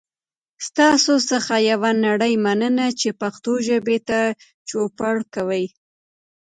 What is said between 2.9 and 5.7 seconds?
چې پښتو ژبې ته چوپړ کوئ.